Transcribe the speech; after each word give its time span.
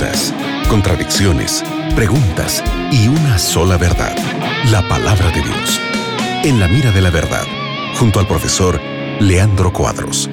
dudas, 0.00 0.34
contradicciones, 0.68 1.62
preguntas 1.94 2.64
y 2.90 3.08
una 3.08 3.38
sola 3.38 3.76
verdad, 3.76 4.16
la 4.70 4.86
palabra 4.88 5.30
de 5.30 5.42
Dios. 5.42 5.80
En 6.42 6.58
la 6.58 6.68
mira 6.68 6.90
de 6.90 7.02
la 7.02 7.10
verdad, 7.10 7.44
junto 7.98 8.18
al 8.18 8.26
profesor 8.26 8.80
Leandro 9.20 9.72
Cuadros. 9.72 10.30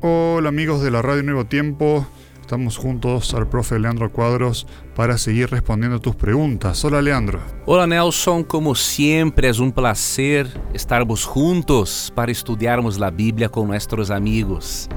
Hola 0.00 0.48
amigos 0.48 0.82
de 0.82 0.90
la 0.90 1.02
Radio 1.02 1.22
Nuevo 1.22 1.44
Tiempo, 1.44 2.04
estamos 2.40 2.76
juntos 2.76 3.32
al 3.34 3.48
profe 3.48 3.78
Leandro 3.78 4.10
Cuadros 4.10 4.66
para 4.96 5.16
seguir 5.16 5.50
respondiendo 5.50 6.00
tus 6.00 6.16
preguntas. 6.16 6.84
Hola 6.84 7.00
Leandro. 7.00 7.40
Hola 7.64 7.86
Nelson, 7.86 8.42
como 8.42 8.74
sempre 8.74 9.48
é 9.48 9.52
um 9.62 9.70
prazer 9.70 10.48
estarmos 10.72 11.20
juntos 11.20 12.12
para 12.14 12.32
estudarmos 12.32 13.00
a 13.00 13.10
Bíblia 13.10 13.48
com 13.48 13.66
nossos 13.66 14.10
amigos. 14.10 14.88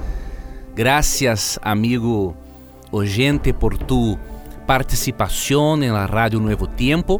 Gracias 0.78 1.59
amigo 1.64 2.38
oyente 2.91 3.52
por 3.52 3.80
tu 3.80 4.16
participação 4.67 5.76
na 5.76 6.05
Rádio 6.05 6.40
Nuevo 6.40 6.67
Tempo. 6.67 7.20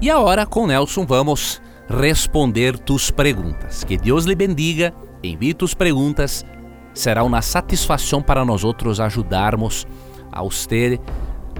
E 0.00 0.08
agora 0.08 0.46
com 0.46 0.66
Nelson 0.66 1.04
vamos 1.04 1.60
responder 1.86 2.78
tus 2.78 3.10
perguntas. 3.10 3.84
Que 3.84 3.98
Deus 3.98 4.24
lhe 4.24 4.34
bendiga, 4.34 4.94
envie 5.22 5.52
tus 5.52 5.74
perguntas 5.74 6.46
será 6.94 7.22
uma 7.24 7.42
satisfação 7.42 8.22
para 8.22 8.42
nós 8.42 8.64
outros 8.64 8.98
ajudarmos 8.98 9.86
a 10.32 10.42
você 10.42 10.98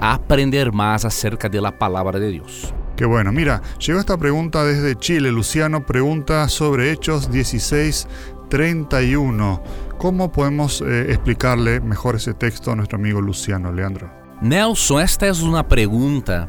a 0.01 0.15
aprender 0.15 0.71
mais 0.71 1.05
acerca 1.05 1.47
da 1.47 1.71
palavra 1.71 2.19
de 2.19 2.39
Deus. 2.39 2.73
Qué 2.95 3.05
bueno. 3.05 3.31
Mira, 3.31 3.61
llegó 3.77 3.99
esta 3.99 4.17
pregunta 4.17 4.65
desde 4.65 4.95
Chile. 4.99 5.29
Luciano 5.29 5.85
pregunta 5.85 6.47
sobre 6.47 6.91
Hechos 6.91 7.27
16, 7.27 8.07
31. 8.49 9.59
¿Cómo 10.05 10.31
podemos 10.31 10.81
eh, 10.81 11.07
explicarle 11.09 11.79
mejor 11.79 12.15
ese 12.15 12.35
texto 12.35 12.69
a 12.69 12.75
nuestro 12.75 12.99
amigo 12.99 13.19
Luciano, 13.19 13.71
Leandro? 13.71 14.07
Nelson, 14.39 14.99
esta 14.99 15.25
é 15.25 15.31
uma 15.31 15.63
pergunta 15.63 16.47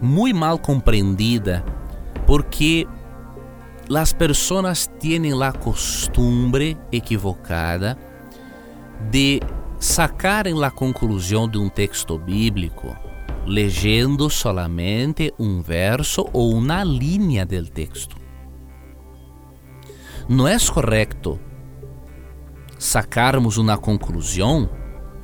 muito 0.00 0.34
mal 0.34 0.58
compreendida 0.58 1.62
porque 2.26 2.88
as 3.94 4.14
pessoas 4.14 4.90
têm 4.98 5.30
a 5.42 5.52
costumbre 5.52 6.78
equivocada 6.90 7.98
de 9.10 9.42
sacarem 9.78 10.54
la 10.54 10.70
conclusão 10.70 11.46
de 11.46 11.58
um 11.58 11.68
texto 11.68 12.18
bíblico 12.18 12.96
leyendo 13.46 14.30
solamente 14.30 15.34
um 15.38 15.60
verso 15.60 16.26
ou 16.32 16.54
uma 16.54 16.84
linha 16.84 17.44
del 17.44 17.66
texto. 17.66 18.16
Não 20.26 20.48
é 20.48 20.56
correto 20.72 21.38
sacarmos 22.78 23.58
uma 23.58 23.76
conclusão 23.76 24.70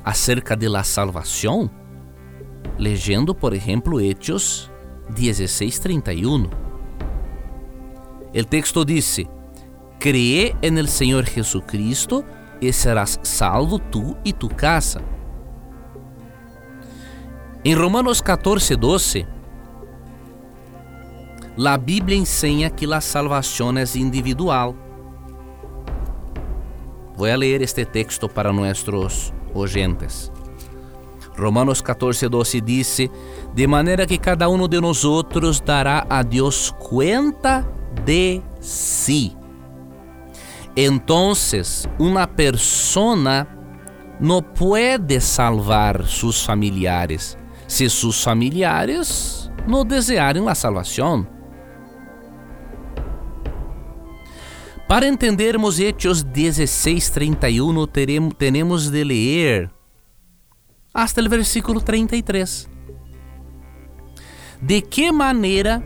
acerca 0.03 0.55
de 0.55 0.67
la 0.67 0.83
salvação 0.83 1.69
leyendo, 2.77 3.33
por 3.33 3.53
exemplo, 3.53 4.01
Hechos 4.01 4.69
16:31. 5.09 6.49
O 8.33 8.43
texto 8.43 8.83
disse: 8.83 9.27
Cree 9.99 10.55
en 10.61 10.77
el 10.77 10.87
Senhor 10.87 11.25
Jesucristo 11.25 12.23
e 12.61 12.71
serás 12.73 13.19
salvo 13.23 13.79
tu 13.79 14.17
e 14.25 14.33
tu 14.33 14.49
casa. 14.49 15.01
Em 17.63 17.73
Romanos 17.73 18.21
14, 18.21 18.75
12, 18.75 19.25
a 21.65 21.77
Bíblia 21.77 22.17
ensina 22.17 22.69
que 22.69 22.85
a 22.93 23.01
salvação 23.01 23.75
é 23.77 23.83
individual. 23.95 24.75
Vou 27.17 27.33
ler 27.35 27.61
este 27.61 27.85
texto 27.85 28.27
para 28.27 28.51
nossos 28.51 29.33
oyentes. 29.53 30.31
Romanos 31.35 31.81
14, 31.81 32.27
12 32.27 32.61
diz: 32.61 32.97
De 33.53 33.67
maneira 33.67 34.05
que 34.05 34.17
cada 34.17 34.49
um 34.49 34.67
de 34.67 34.79
nós 34.79 35.03
outros 35.03 35.59
dará 35.59 36.05
a 36.09 36.23
Deus 36.23 36.73
conta 36.77 37.65
de 38.05 38.41
si. 38.59 39.35
Entonces, 40.75 41.87
una 41.97 42.27
persona 42.27 43.47
no 44.19 44.41
puede 44.41 45.21
salvar 45.21 46.05
sus 46.05 46.43
familiares 46.43 47.37
si 47.67 47.89
sus 47.89 48.23
familiares 48.23 49.49
no 49.67 49.83
desearen 49.83 50.45
la 50.45 50.55
salvación. 50.55 51.34
Para 54.87 55.07
entendermos 55.07 55.79
Hechos 55.79 56.23
16:31, 56.23 57.87
teremos 58.37 58.91
de 58.91 59.03
ler 59.03 59.71
hasta 60.93 61.21
o 61.21 61.29
versículo 61.29 61.81
33. 61.81 62.69
De 64.61 64.81
que 64.83 65.11
maneira 65.11 65.83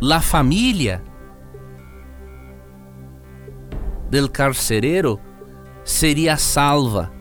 la 0.00 0.20
família 0.20 1.02
del 4.10 4.30
carcereiro 4.30 5.20
seria 5.84 6.38
salva 6.38 7.12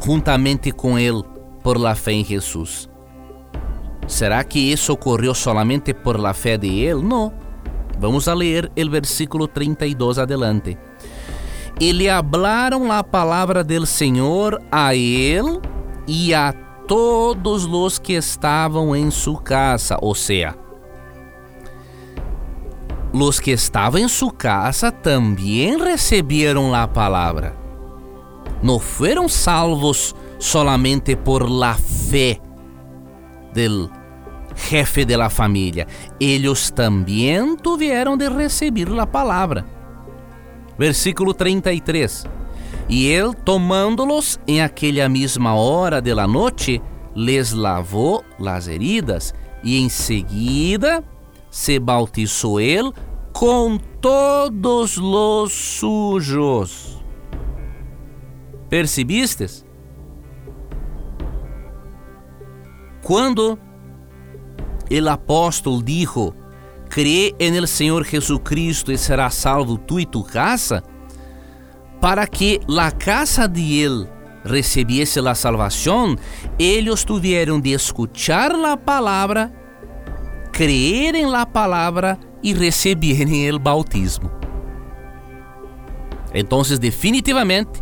juntamente 0.00 0.72
com 0.72 0.98
ele 0.98 1.22
por 1.62 1.78
la 1.78 1.94
fé 1.94 2.12
em 2.12 2.24
Jesus. 2.24 2.88
Será 4.06 4.42
que 4.42 4.58
isso 4.58 4.92
ocorreu 4.92 5.34
solamente 5.34 5.92
por 5.92 6.18
la 6.18 6.32
fé 6.32 6.56
de 6.56 6.80
ele? 6.80 7.02
Não. 7.02 7.43
Vamos 8.04 8.28
a 8.28 8.34
ler 8.34 8.70
o 8.76 8.90
versículo 8.90 9.48
32 9.48 10.18
adelante. 10.18 10.76
E 11.80 11.90
lhe 11.90 12.06
hablaram 12.06 12.92
a 12.92 13.02
palavra 13.02 13.64
del 13.64 13.86
Senhor 13.86 14.60
a 14.70 14.94
ele 14.94 15.58
e 16.06 16.34
a 16.34 16.52
todos 16.86 17.64
os 17.64 17.98
que 17.98 18.12
estavam 18.12 18.94
em 18.94 19.10
sua 19.10 19.40
casa, 19.40 19.96
ou 20.02 20.14
seja, 20.14 20.54
los 23.10 23.40
que 23.40 23.52
estavam 23.52 23.98
em 23.98 24.06
sua 24.06 24.32
casa 24.32 24.92
também 24.92 25.82
receberam 25.82 26.74
a 26.74 26.86
palavra. 26.86 27.56
Não 28.62 28.78
foram 28.78 29.30
salvos 29.30 30.14
solamente 30.38 31.16
por 31.16 31.48
la 31.48 31.72
fé 31.72 32.38
del 33.54 33.88
jefe 34.54 35.04
de 35.04 35.16
la 35.16 35.28
família. 35.28 35.86
Eles 36.20 36.70
também 36.70 37.56
tiveram 37.56 38.16
de 38.16 38.28
receber 38.28 38.88
a 38.98 39.06
palavra. 39.06 39.64
Versículo 40.78 41.32
33. 41.32 42.26
E 42.88 43.06
ele, 43.06 43.34
tomando-los 43.34 44.38
em 44.46 44.60
aquela 44.60 45.08
mesma 45.08 45.54
hora 45.54 46.00
de 46.02 46.12
la 46.12 46.26
noite, 46.26 46.82
les 47.14 47.52
lavou 47.52 48.24
las 48.38 48.68
heridas 48.68 49.34
e 49.62 49.78
em 49.78 49.88
seguida 49.88 51.02
se 51.50 51.78
bautizou 51.78 52.60
ele 52.60 52.92
com 53.32 53.78
todos 54.00 54.98
os 54.98 55.52
sujos. 55.52 57.02
Percebistes? 58.68 59.64
Quando 63.02 63.58
o 64.90 65.08
apóstolo 65.08 65.82
dijo, 65.82 66.34
crê 66.88 67.34
en 67.38 67.54
el 67.54 67.66
Senhor 67.66 68.04
Jesucristo 68.04 68.92
e 68.92 68.98
será 68.98 69.30
salvo 69.30 69.78
tu 69.78 69.98
e 69.98 70.06
tu 70.06 70.22
casa, 70.22 70.82
para 72.00 72.26
que 72.26 72.60
la 72.68 72.90
casa 72.90 73.48
de 73.48 73.80
ele 73.80 74.08
recibiese 74.44 75.20
la 75.20 75.34
salvação, 75.34 76.16
eles 76.58 77.04
tiveram 77.04 77.58
de 77.58 77.72
escuchar 77.72 78.54
la 78.54 78.76
palavra 78.76 79.50
creer 80.54 81.16
en 81.16 81.32
la 81.32 81.44
palabra 81.44 82.18
y 82.40 82.54
recibir 82.54 83.28
el 83.28 83.58
bautismo. 83.58 84.30
Entonces, 86.32 86.80
definitivamente, 86.80 87.80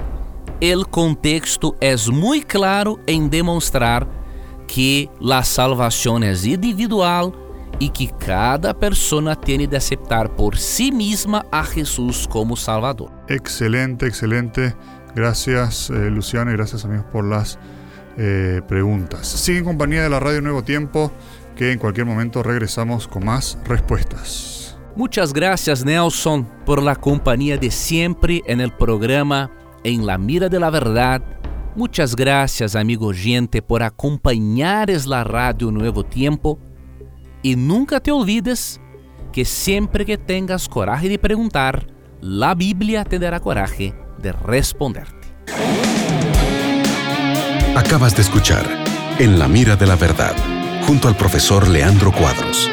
el 0.58 0.86
contexto 0.86 1.76
es 1.80 2.08
muy 2.08 2.40
claro 2.40 2.98
en 3.06 3.28
demostrar 3.28 4.08
que 4.72 5.10
la 5.20 5.44
salvación 5.44 6.22
es 6.24 6.46
individual 6.46 7.32
y 7.78 7.90
que 7.90 8.10
cada 8.18 8.72
persona 8.72 9.34
tiene 9.34 9.66
de 9.66 9.76
aceptar 9.76 10.34
por 10.34 10.56
sí 10.56 10.90
misma 10.90 11.44
a 11.50 11.62
Jesús 11.64 12.26
como 12.30 12.56
Salvador. 12.56 13.10
Excelente, 13.28 14.06
excelente. 14.06 14.74
Gracias, 15.14 15.90
eh, 15.90 16.10
Luciano, 16.10 16.50
y 16.50 16.54
gracias, 16.54 16.86
amigos, 16.86 17.04
por 17.12 17.24
las 17.24 17.58
eh, 18.16 18.62
preguntas. 18.66 19.26
Sigue 19.26 19.58
en 19.58 19.64
compañía 19.64 20.04
de 20.04 20.08
la 20.08 20.20
Radio 20.20 20.40
Nuevo 20.40 20.62
Tiempo 20.62 21.12
que 21.54 21.72
en 21.72 21.78
cualquier 21.78 22.06
momento 22.06 22.42
regresamos 22.42 23.06
con 23.06 23.26
más 23.26 23.58
respuestas. 23.66 24.78
Muchas 24.96 25.32
gracias 25.32 25.84
Nelson 25.84 26.46
por 26.64 26.82
la 26.82 26.96
compañía 26.96 27.58
de 27.58 27.70
siempre 27.70 28.42
en 28.46 28.60
el 28.60 28.72
programa 28.72 29.50
En 29.84 30.06
la 30.06 30.16
Mira 30.18 30.48
de 30.48 30.60
la 30.60 30.70
Verdad. 30.70 31.22
Muchas 31.74 32.14
gracias 32.16 32.76
amigo 32.76 33.06
oyente 33.06 33.62
por 33.62 33.82
acompañar 33.82 34.90
la 35.06 35.24
radio 35.24 35.70
Nuevo 35.70 36.04
Tiempo. 36.04 36.58
Y 37.42 37.56
nunca 37.56 37.98
te 37.98 38.12
olvides 38.12 38.78
que 39.32 39.46
siempre 39.46 40.04
que 40.04 40.18
tengas 40.18 40.68
coraje 40.68 41.08
de 41.08 41.18
preguntar, 41.18 41.86
la 42.20 42.54
Biblia 42.54 43.04
te 43.04 43.18
dará 43.18 43.40
coraje 43.40 43.94
de 44.18 44.32
responderte. 44.32 45.28
Acabas 47.74 48.14
de 48.14 48.22
escuchar 48.22 48.66
En 49.18 49.38
la 49.38 49.48
mira 49.48 49.74
de 49.76 49.86
la 49.86 49.96
verdad, 49.96 50.34
junto 50.86 51.08
al 51.08 51.16
profesor 51.16 51.68
Leandro 51.68 52.12
Cuadros. 52.12 52.68